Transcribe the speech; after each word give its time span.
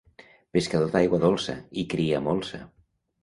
Pescador 0.57 0.87
d'aigua 0.95 1.19
dolça, 1.25 1.55
hi 1.81 1.85
cria 1.93 2.25
molsa. 2.29 2.63